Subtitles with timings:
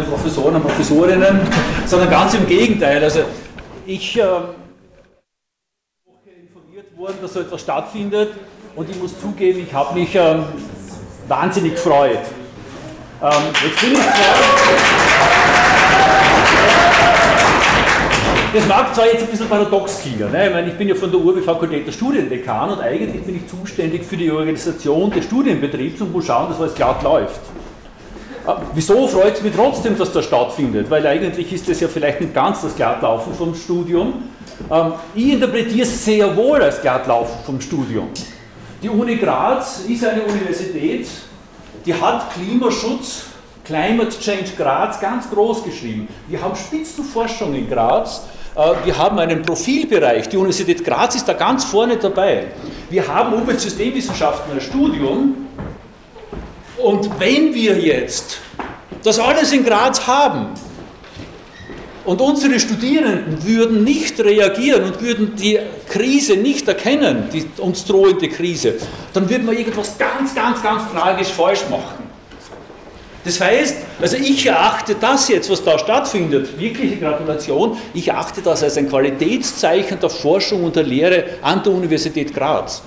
[0.00, 1.40] den Professoren und Professorinnen,
[1.86, 3.02] sondern ganz im Gegenteil.
[3.02, 3.20] Also
[3.86, 4.22] ich äh,
[6.42, 8.32] informiert worden, dass so etwas stattfindet
[8.76, 10.44] und ich muss zugeben, ich habe mich ähm,
[11.28, 12.20] wahnsinnig gefreut.
[13.22, 13.30] Ähm,
[13.64, 15.20] jetzt bin ich zwar
[18.52, 20.32] das mag zwar jetzt ein bisschen paradox klingen.
[20.32, 20.48] Ne?
[20.48, 24.04] Ich, meine, ich bin ja von der URB-Fakultät der Studiendekan und eigentlich bin ich zuständig
[24.04, 27.40] für die Organisation des Studienbetriebs und muss schauen, dass alles glatt läuft.
[28.46, 30.90] Ah, wieso freut es mich trotzdem, dass das stattfindet?
[30.90, 34.24] Weil eigentlich ist das ja vielleicht nicht ganz das Glattlaufen vom Studium.
[34.70, 38.08] Ähm, ich interpretiere es sehr wohl als Glattlaufen vom Studium.
[38.82, 41.06] Die Uni Graz ist eine Universität,
[41.84, 43.24] die hat Klimaschutz,
[43.62, 46.08] Climate Change Graz ganz groß geschrieben.
[46.28, 48.22] Wir haben Spitzenforschung in Graz
[48.56, 52.48] äh, wir haben einen Profilbereich, die Universität Graz ist da ganz vorne dabei.
[52.88, 55.39] Wir haben Umweltsystemwissenschaften als Studium
[56.82, 58.38] und wenn wir jetzt
[59.02, 60.48] das alles in Graz haben
[62.04, 68.28] und unsere Studierenden würden nicht reagieren und würden die Krise nicht erkennen, die uns drohende
[68.28, 68.74] Krise,
[69.12, 72.10] dann würden wir irgendwas ganz, ganz, ganz tragisch falsch machen.
[73.22, 78.62] Das heißt, also ich erachte das jetzt, was da stattfindet, wirkliche Gratulation, ich erachte das
[78.62, 82.82] als ein Qualitätszeichen der Forschung und der Lehre an der Universität Graz.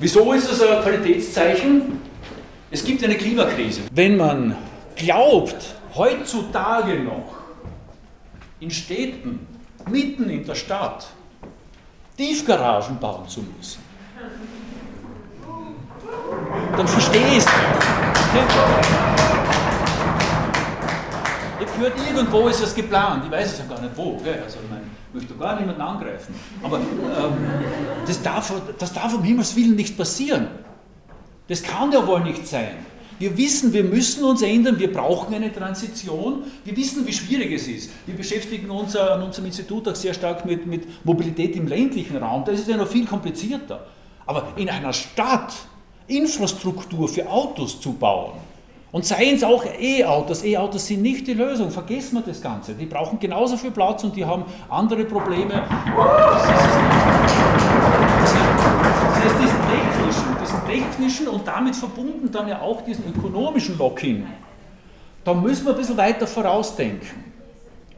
[0.00, 2.00] Wieso ist das ein Qualitätszeichen?
[2.70, 3.82] Es gibt eine Klimakrise.
[3.92, 4.56] Wenn man
[4.96, 7.34] glaubt, heutzutage noch
[8.60, 9.46] in Städten,
[9.90, 11.06] mitten in der Stadt,
[12.16, 13.82] Tiefgaragen bauen zu müssen,
[16.74, 18.38] dann verstehst du.
[18.38, 19.19] Ich habe
[21.80, 23.24] gehört, irgendwo ist es geplant.
[23.24, 24.16] Ich weiß es ja gar nicht wo.
[24.22, 24.40] Gell?
[24.44, 26.34] Also, ich, meine, möchte gar niemanden angreifen.
[26.62, 26.84] Aber ähm,
[28.06, 30.48] das, darf, das darf um Himmels Willen nicht passieren.
[31.48, 32.86] Das kann ja wohl nicht sein.
[33.18, 37.68] Wir wissen, wir müssen uns ändern, wir brauchen eine Transition, wir wissen, wie schwierig es
[37.68, 37.90] ist.
[38.06, 42.44] Wir beschäftigen uns an unserem Institut auch sehr stark mit, mit Mobilität im ländlichen Raum.
[42.46, 43.86] Das ist ja noch viel komplizierter.
[44.24, 45.52] Aber in einer Stadt,
[46.06, 48.38] Infrastruktur für Autos zu bauen.
[48.92, 50.42] Und seien es auch E-Autos.
[50.44, 51.70] E-Autos sind nicht die Lösung.
[51.70, 52.74] Vergessen wir das Ganze.
[52.74, 55.62] Die brauchen genauso viel Platz und die haben andere Probleme.
[55.62, 56.48] Das
[59.22, 64.26] heißt, diesen technischen, diesen technischen und damit verbunden dann ja auch diesen ökonomischen Lock-in.
[65.22, 67.30] Da müssen wir ein bisschen weiter vorausdenken.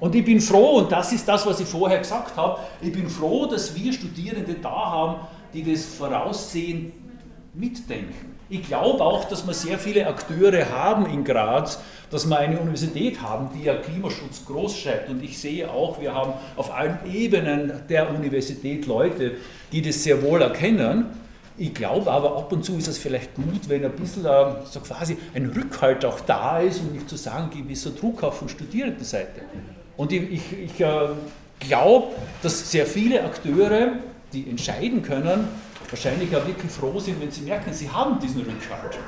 [0.00, 3.08] Und ich bin froh, und das ist das, was ich vorher gesagt habe, ich bin
[3.08, 5.16] froh, dass wir Studierende da haben,
[5.52, 6.92] die das voraussehen,
[7.52, 8.37] mitdenken.
[8.50, 13.20] Ich glaube auch, dass wir sehr viele Akteure haben in Graz, dass wir eine Universität
[13.20, 15.10] haben, die ja Klimaschutz groß schreibt.
[15.10, 19.32] Und ich sehe auch, wir haben auf allen Ebenen der Universität Leute,
[19.70, 21.06] die das sehr wohl erkennen.
[21.58, 24.80] Ich glaube aber, ab und zu ist es vielleicht gut, wenn ein bisschen äh, so
[24.80, 29.42] quasi ein Rückhalt auch da ist und nicht zu sagen, gewisser Druck auf von Studierendenseite.
[29.96, 31.08] Und ich, ich, ich äh,
[31.60, 33.92] glaube, dass sehr viele Akteure,
[34.32, 35.48] die entscheiden können,
[35.90, 38.98] wahrscheinlich auch wirklich froh sind, wenn sie merken, sie haben diesen Rückhalt.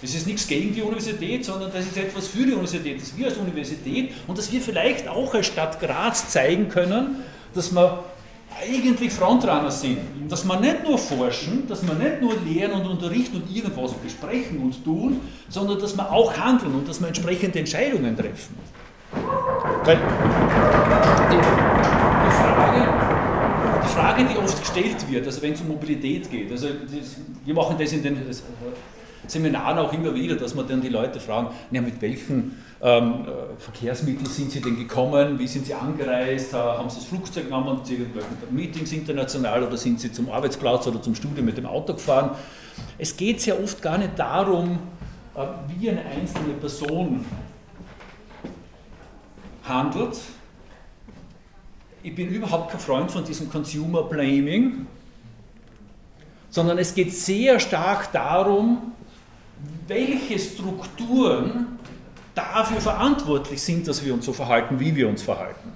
[0.00, 3.26] Das ist nichts gegen die Universität, sondern das ist etwas für die Universität, dass wir
[3.26, 7.16] als Universität und dass wir vielleicht auch als Stadt Graz zeigen können,
[7.52, 8.04] dass wir
[8.62, 9.98] eigentlich Frontrunner sind.
[10.28, 14.58] Dass wir nicht nur forschen, dass wir nicht nur lehren und unterrichten und irgendwas besprechen
[14.60, 18.56] und tun, sondern dass wir auch handeln und dass wir entsprechende Entscheidungen treffen.
[19.84, 19.98] Weil
[21.30, 21.36] die
[22.32, 23.09] Frage,
[23.82, 26.68] die Frage, die oft gestellt wird, also wenn es um Mobilität geht, also
[27.44, 28.18] wir machen das in den
[29.26, 33.26] Seminaren auch immer wieder, dass wir dann die Leute fragen, ja, mit welchen ähm,
[33.58, 37.92] Verkehrsmitteln sind sie denn gekommen, wie sind sie angereist, haben sie das Flugzeug genommen, zu
[37.92, 42.30] irgendwelchen Meetings international oder sind sie zum Arbeitsplatz oder zum Studium mit dem Auto gefahren.
[42.98, 44.78] Es geht sehr oft gar nicht darum,
[45.34, 45.40] äh,
[45.78, 47.24] wie eine einzelne Person
[49.64, 50.18] handelt,
[52.02, 54.86] ich bin überhaupt kein Freund von diesem Consumer Blaming,
[56.48, 58.92] sondern es geht sehr stark darum,
[59.86, 61.78] welche Strukturen
[62.34, 65.72] dafür verantwortlich sind, dass wir uns so verhalten, wie wir uns verhalten.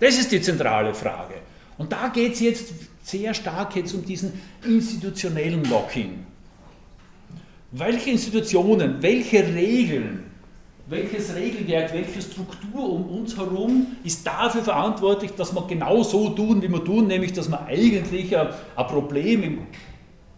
[0.00, 1.34] Das ist die zentrale Frage.
[1.76, 2.72] Und da geht es jetzt
[3.02, 6.26] sehr stark jetzt um diesen institutionellen Locking.
[7.70, 10.27] Welche Institutionen, welche Regeln
[10.88, 16.62] welches Regelwerk, welche Struktur um uns herum ist dafür verantwortlich, dass wir genau so tun,
[16.62, 19.58] wie wir tun, nämlich dass wir eigentlich ein, ein Problem im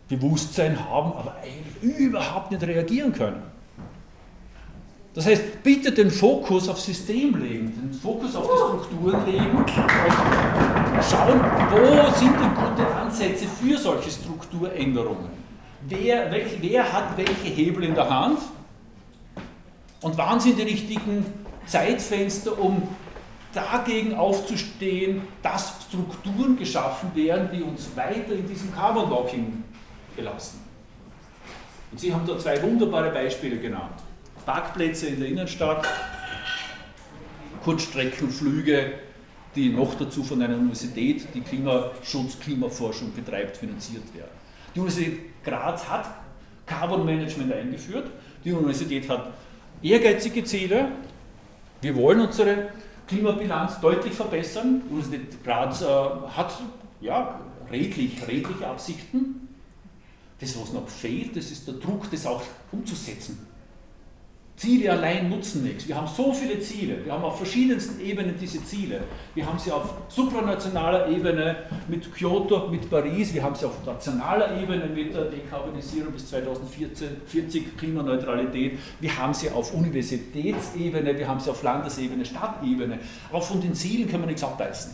[0.08, 3.42] Bewusstsein haben, aber eigentlich überhaupt nicht reagieren können.
[5.14, 9.70] Das heißt, bitte den Fokus auf System legen, den Fokus auf die Strukturen legen und
[9.70, 15.30] schauen, wo sind denn gute Ansätze für solche Strukturänderungen.
[15.88, 18.38] Wer, welch, wer hat welche Hebel in der Hand
[20.00, 21.26] Und wann sind die richtigen
[21.66, 22.82] Zeitfenster, um
[23.52, 29.64] dagegen aufzustehen, dass Strukturen geschaffen werden, die uns weiter in diesem Carbon Locking
[30.16, 30.60] belassen.
[31.90, 34.02] Und Sie haben da zwei wunderbare Beispiele genannt.
[34.46, 35.86] Parkplätze in der Innenstadt,
[37.64, 38.92] Kurzstreckenflüge,
[39.56, 44.30] die noch dazu von einer Universität, die Klimaschutz, Klimaforschung betreibt, finanziert werden.
[44.74, 46.08] Die Universität Graz hat
[46.66, 48.10] Carbon Management eingeführt.
[48.44, 49.32] Die Universität hat
[49.82, 50.92] ehrgeizige Ziele.
[51.80, 52.68] Wir wollen unsere
[53.06, 54.82] Klimabilanz deutlich verbessern.
[55.44, 56.52] Graz äh, hat
[57.00, 57.40] ja,
[57.70, 59.48] redlich, redliche Absichten.
[60.40, 62.42] Das, was noch fehlt, das ist der Druck, das auch
[62.72, 63.46] umzusetzen.
[64.60, 65.88] Ziele allein nutzen nichts.
[65.88, 67.02] Wir haben so viele Ziele.
[67.02, 69.00] Wir haben auf verschiedensten Ebenen diese Ziele.
[69.34, 71.56] Wir haben sie auf supranationaler Ebene
[71.88, 73.32] mit Kyoto, mit Paris.
[73.32, 78.78] Wir haben sie auf nationaler Ebene mit der Dekarbonisierung bis 2040, Klimaneutralität.
[79.00, 81.16] Wir haben sie auf Universitätsebene.
[81.16, 82.98] Wir haben sie auf Landesebene, Stadtebene.
[83.30, 84.92] Aber von den Zielen können wir nichts abbeißen.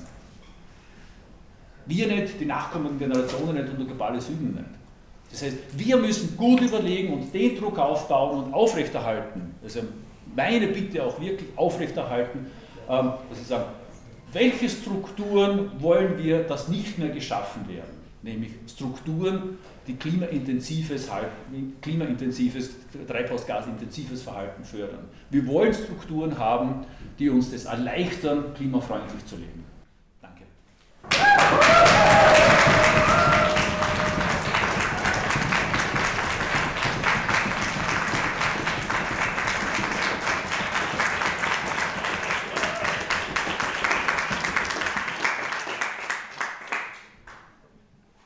[1.87, 4.76] Wir nicht, die nachkommenden Generationen nicht und der globale Süden nicht.
[5.31, 9.55] Das heißt, wir müssen gut überlegen und den Druck aufbauen und aufrechterhalten.
[9.63, 9.81] Also
[10.35, 12.47] meine Bitte auch wirklich aufrechterhalten,
[12.89, 13.65] ähm, dass ich sage,
[14.33, 17.97] welche Strukturen wollen wir, dass nicht mehr geschaffen werden?
[18.23, 21.09] Nämlich Strukturen, die klimaintensives,
[21.81, 22.71] klimaintensives
[23.07, 25.05] treibhausgasintensives Verhalten fördern.
[25.31, 26.85] Wir wollen Strukturen haben,
[27.19, 29.65] die uns das erleichtern, klimafreundlich zu leben.